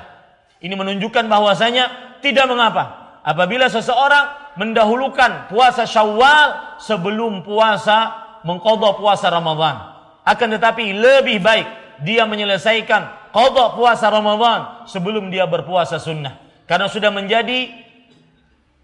Ini 0.61 0.75
menunjukkan 0.77 1.25
bahwasanya 1.31 2.19
tidak 2.21 2.51
mengapa 2.51 3.17
apabila 3.25 3.71
seseorang 3.71 4.59
mendahulukan 4.61 5.49
puasa 5.49 5.89
Syawal 5.89 6.77
sebelum 6.83 7.47
puasa 7.47 8.13
mengkodok 8.45 9.01
puasa 9.01 9.33
Ramadan. 9.33 9.97
Akan 10.27 10.53
tetapi 10.53 10.93
lebih 10.93 11.41
baik 11.41 11.67
dia 12.05 12.29
menyelesaikan 12.29 13.33
kodok 13.33 13.81
puasa 13.81 14.13
Ramadan 14.13 14.85
sebelum 14.85 15.33
dia 15.33 15.49
berpuasa 15.49 15.97
sunnah. 15.97 16.37
Karena 16.69 16.87
sudah 16.87 17.09
menjadi 17.11 17.73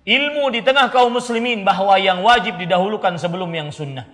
ilmu 0.07 0.48
di 0.55 0.62
tengah 0.62 0.88
kaum 0.88 1.12
muslimin 1.12 1.62
bahwa 1.66 1.98
yang 2.00 2.22
wajib 2.22 2.57
didahulukan 2.57 3.18
sebelum 3.20 3.50
yang 3.52 3.68
sunnah. 3.68 4.07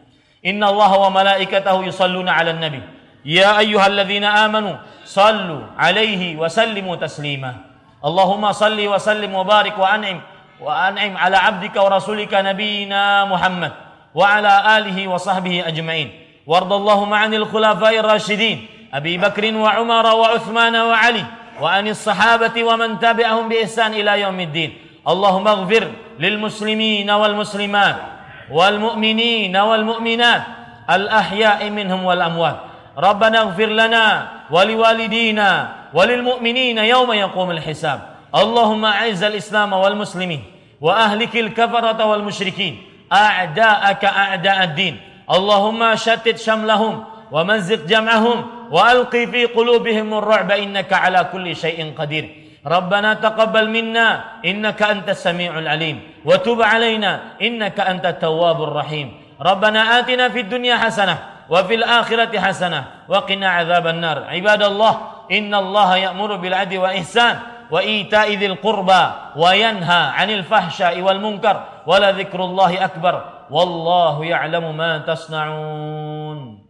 Inna 0.43 0.75
Allah 0.75 0.93
wa 0.99 1.11
malaikatahu 1.15 1.87
yusalluna 1.87 2.35
ala 2.35 2.59
nabi. 2.59 2.83
يا 3.25 3.59
أيها 3.59 3.87
الذين 3.87 4.25
آمنوا 4.25 4.77
صلوا 5.05 5.79
عليه 5.79 6.37
وسلموا 6.37 6.97
تسليما. 6.97 7.55
اللهم 8.05 8.53
صل 8.53 8.89
وسلم 8.89 9.35
وبارك 9.35 9.79
وأنعم 9.79 10.21
وأنعم 10.61 11.17
على 11.17 11.37
عبدك 11.37 11.77
ورسولك 11.77 12.35
نبينا 12.35 13.25
محمد 13.25 13.73
وعلى 14.15 14.79
آله 14.79 14.99
وصحبه 15.09 15.65
أجمعين. 15.67 16.09
وارض 16.47 16.73
اللهم 16.73 17.15
عن 17.15 17.35
الخلفاء 17.35 17.99
الراشدين 17.99 18.67
أبي 18.95 19.19
بكر 19.19 19.55
وعمر 19.55 20.07
وعثمان 20.07 20.77
وعلي 20.77 21.25
وعن 21.61 21.89
الصحابة 21.89 22.65
ومن 22.65 22.99
تبعهم 22.99 23.49
بإحسان 23.49 23.95
إلى 23.95 24.21
يوم 24.21 24.41
الدين. 24.41 24.71
اللهم 25.09 25.49
اغفر 25.49 25.85
للمسلمين 26.19 27.11
والمسلمات 27.11 27.97
والمؤمنين 28.51 29.57
والمؤمنات 29.57 30.43
الأحياء 30.91 31.71
منهم 31.71 32.05
والأموات. 32.05 32.72
ربنا 32.99 33.39
اغفر 33.41 33.67
لنا 33.67 34.29
ولوالدينا 34.51 35.69
وللمؤمنين 35.95 36.79
يوم 36.79 37.13
يقوم 37.13 37.51
الحساب. 37.51 38.01
اللهم 38.35 38.85
أعز 38.85 39.23
الإسلام 39.25 39.73
والمسلمين 39.73 40.43
وأهلك 40.81 41.37
الكفرة 41.37 42.05
والمشركين. 42.05 42.83
أعداءك 43.13 44.05
أعداء 44.05 44.65
الدين. 44.65 45.01
اللهم 45.31 45.95
شتت 45.95 46.39
شملهم 46.39 47.05
ومزق 47.33 47.87
جمعهم 47.87 48.39
وألقي 48.71 49.27
في 49.27 49.45
قلوبهم 49.45 50.15
الرعب. 50.15 50.51
إنك 50.51 50.93
على 50.93 51.21
كل 51.33 51.57
شيء 51.57 51.93
قدير. 51.99 52.25
ربنا 52.67 53.15
تقبل 53.15 53.71
منا. 53.71 54.25
إنك 54.45 54.83
أنت 54.83 55.09
السميع 55.09 55.59
العليم. 55.59 56.01
وتب 56.25 56.63
علينا. 56.63 57.21
إنك 57.43 57.81
أنت 57.81 58.07
التواب 58.07 58.63
الرحيم. 58.63 59.09
ربنا 59.41 59.99
آتنا 59.99 60.29
في 60.29 60.41
الدنيا 60.41 60.77
حسنة 60.77 61.32
وفي 61.53 61.75
الآخرة 61.75 62.33
حسنة. 62.41 62.85
وقنا 63.09 63.49
عذاب 63.49 63.87
النار. 63.87 64.25
عباد 64.25 64.63
الله 64.63 65.01
إن 65.33 65.53
الله 65.55 65.97
يأمر 65.97 66.37
بالعدل 66.37 66.79
واحسان 66.79 67.39
وإيتاء 67.71 68.33
ذي 68.41 68.47
القربى 68.47 69.03
وينهى 69.37 70.03
عن 70.17 70.31
الفحشاء 70.31 71.01
والمنكر 71.01 71.57
ولذكر 71.87 72.41
الله 72.45 72.85
أكبر. 72.85 73.15
والله 73.51 74.25
يعلم 74.25 74.77
ما 74.77 74.99
تصنعون. 74.99 76.62